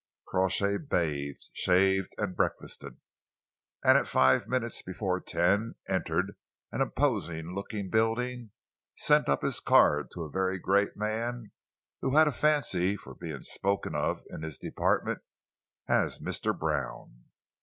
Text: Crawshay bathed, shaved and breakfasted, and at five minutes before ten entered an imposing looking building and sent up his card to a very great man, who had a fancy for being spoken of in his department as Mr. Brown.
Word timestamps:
Crawshay 0.25 0.77
bathed, 0.77 1.47
shaved 1.53 2.15
and 2.17 2.35
breakfasted, 2.35 2.97
and 3.83 3.99
at 3.99 4.07
five 4.07 4.47
minutes 4.47 4.81
before 4.81 5.19
ten 5.21 5.75
entered 5.87 6.35
an 6.71 6.81
imposing 6.81 7.53
looking 7.53 7.91
building 7.91 8.33
and 8.39 8.49
sent 8.97 9.29
up 9.29 9.43
his 9.43 9.59
card 9.59 10.09
to 10.09 10.23
a 10.23 10.31
very 10.31 10.57
great 10.57 10.97
man, 10.97 11.51
who 12.01 12.15
had 12.17 12.27
a 12.27 12.31
fancy 12.31 12.95
for 12.97 13.13
being 13.13 13.43
spoken 13.43 13.93
of 13.93 14.23
in 14.31 14.41
his 14.41 14.57
department 14.57 15.19
as 15.87 16.17
Mr. 16.17 16.57
Brown. 16.57 17.25